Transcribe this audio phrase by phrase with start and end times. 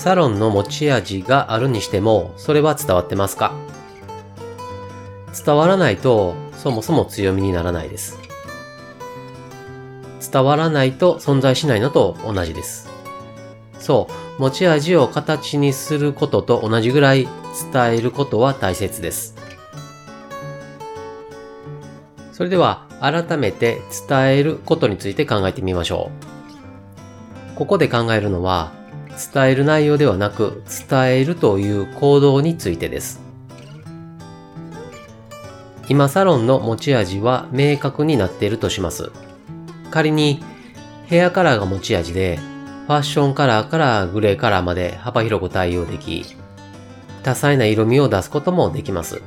[0.00, 3.52] サロンの持ち味があるにしても、それは伝わってますか？
[5.44, 8.18] 伝わらないと、そもそも強みにならないです。
[10.32, 12.88] 伝わらないと存在しないのと同じです。
[13.78, 17.28] そう、持ち味を形にすることと同じぐらい
[17.70, 19.36] 伝えることは大切です。
[22.32, 26.10] それでは改めて伝えることについて考えてみましょ
[27.54, 27.58] う。
[27.58, 28.79] ここで考えるのは
[29.32, 33.20] 伝える内容ではなく伝えるという行動についてです。
[35.88, 39.10] 今サロンの持ち味は明確になっているとします。
[39.90, 40.42] 仮に
[41.06, 42.38] ヘアカラーが持ち味で
[42.86, 46.24] ファッションカラーからグレーカラーまで幅広く対応でき
[47.22, 49.22] 多彩な色味を出すこともできます。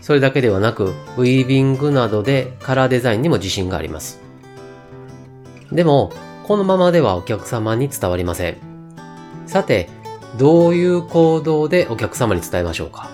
[0.00, 4.20] それだけではなく、ウィービングなどでカラーデザインにも自信があります。
[5.72, 6.12] でも、
[6.46, 8.58] このままではお客様に伝わりません。
[9.48, 9.88] さて、
[10.38, 13.10] どういう行動でお客様に伝えましょうか？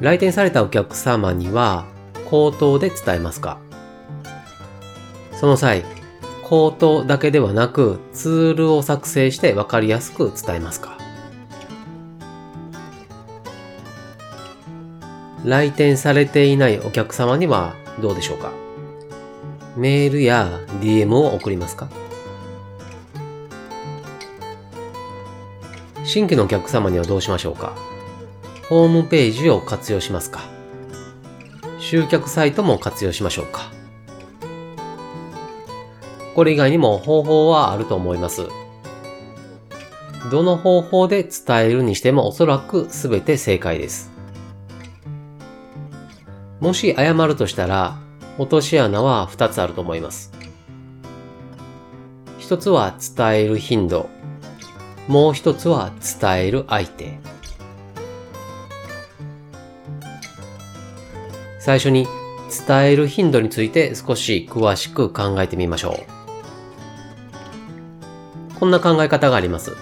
[0.00, 1.84] 来店されたお客様には
[2.28, 3.58] 口頭で伝えますか？
[5.32, 5.84] その際、
[6.44, 10.99] 口頭だけではなくツールを作成してわかりやすく伝えますか？
[15.44, 18.52] 来店されていないお客様にはどうでしょうか？
[19.76, 21.88] メールや DM を送りますか？
[26.04, 27.74] 新規のお客様にはどうしましょうか？
[28.68, 30.40] ホームページを活用しますか？
[31.78, 33.70] 集客サイトも活用しましょうか？
[36.34, 38.46] これ以外にも方法はあると思います。
[40.30, 44.10] どの方法で伝えるにしてもおそらく全て正解です。
[46.60, 47.96] もし謝るとしたら、
[48.38, 50.30] 落とし穴は2つあると思います。
[52.38, 54.08] 一つは伝える頻度。
[55.08, 57.18] もう一つは伝える相手。
[61.58, 62.06] 最初に
[62.66, 66.04] 伝える頻度について少し詳しく考えてみましょ
[68.56, 68.58] う。
[68.58, 69.76] こんな考え方があります。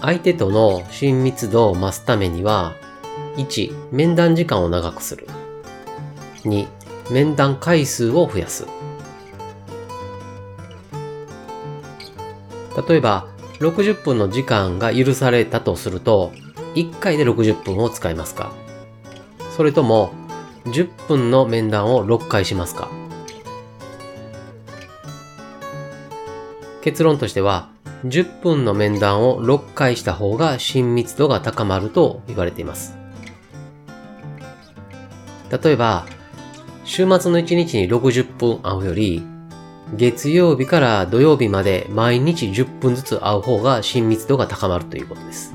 [0.00, 2.74] 相手との親密度を増すためには、
[3.36, 5.26] 1、面談時間を長くする。
[6.44, 6.66] 2、
[7.10, 8.66] 面談回数を増やす。
[12.88, 13.26] 例えば、
[13.60, 16.32] 60分の時間が許されたとすると、
[16.74, 18.52] 1回で60分を使いますか？
[19.56, 20.12] それとも、
[20.64, 22.88] 10分の面談を6回しますか？
[26.82, 27.70] 結論としては、
[28.04, 32.98] 10分の面談を6回した方が親密度が高まると言われています。
[35.50, 36.04] 例えば、
[36.84, 39.22] 週末の1日に60分会うより、
[39.96, 45.54] 月曜日から土曜日まで毎日10分ずつ会う方が親密度が高まるということです。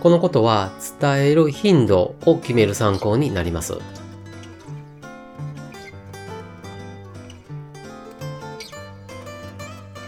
[0.00, 3.74] このことは伝える頻度を決める参考になります。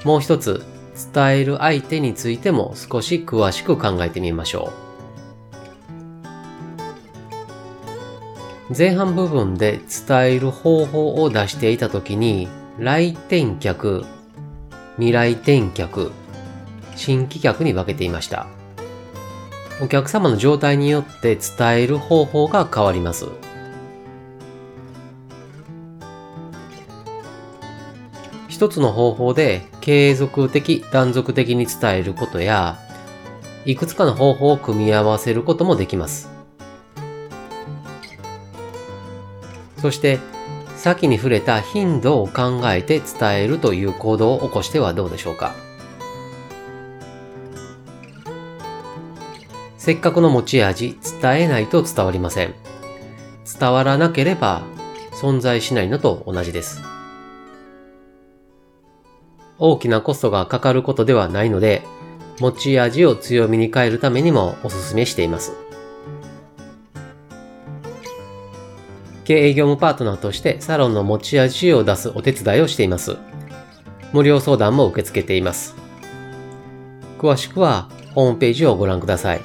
[0.04, 0.65] もう一つ、
[1.12, 4.86] 伝える相手についても少し詳しく考えてみましょう。
[8.75, 9.78] 前半部分で
[10.09, 14.04] 伝える方法を出していたときに、来店客、
[14.97, 16.10] 未来店客、
[16.97, 18.49] 新規客に分けていました。
[19.81, 23.27] お客様の状態によって伝える方法が変わります。
[28.48, 32.78] 一つの方法で継続的、断続的に伝えることや、
[33.65, 36.35] いくつかの方法を組み合わせることもできます。
[39.78, 40.19] そして
[40.77, 45.55] 先に触れた頻度を考えて伝えるという行動を起こしてはどうでしょうか。
[49.78, 52.55] せっかくの持ち味伝えないと伝わりません。
[53.59, 54.63] 伝わらなければ
[55.13, 56.83] 存在しないのと同じです。
[59.59, 61.83] 大きなコストがかかることではないので
[62.41, 65.66] 持ち味を強みに変えるためにもお勧めしています。
[69.27, 73.17] 経営業務パートナーとしてサロンの持ち味を出すお手伝いをしています。
[74.13, 75.75] 無料相談も受け付けています。
[77.19, 79.41] 詳しくはホームページをご覧ください。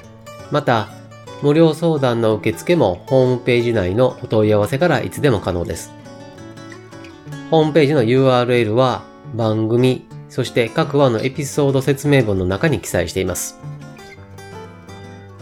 [0.52, 0.90] また、
[1.42, 5.92] 無料相談の受付もホームページ内のお問い合わせからいつでも可能です。
[7.50, 9.02] ホームページの URL は
[9.34, 13.58] 番組、そして各話のエピソード説明文の中に記載しています。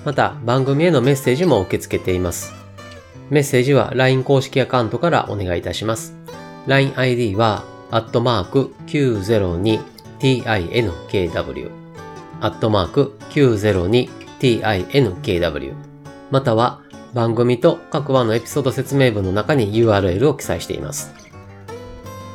[0.05, 2.58] また、番組へのメッセージも受け付けています。
[3.29, 6.15] メッセージは LINE 公式アカウントからお願いいたします。
[6.67, 11.71] LINEID は、アットマーク 902tinkw
[12.41, 15.73] アットマーク 902tinkw
[16.29, 16.81] または
[17.13, 21.11] 番組と各話のエピソード説明文の中に URL を記載しています。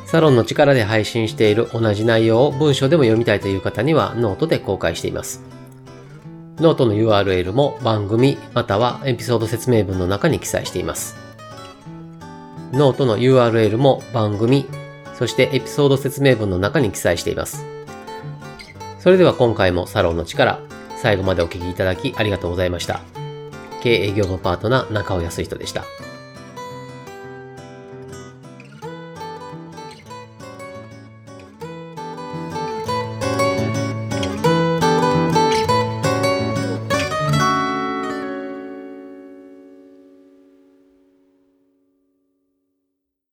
[0.05, 5.43] サロンの力で配信している同じ内容を文章でも読みたいという方にはノートで公開しています。
[6.57, 11.17] ノートの URL も番組またはエピソード説明文の中に記載しています。
[12.71, 14.65] ノートの URL も番組、
[15.15, 17.65] そしてエピソード説明文の中に記載しています。
[18.99, 20.61] それでは今回もサロンの力、
[20.97, 23.01] 最後までお聴きいただきありがとうございました。
[23.81, 25.83] 経営業務パートナー中尾康人でした。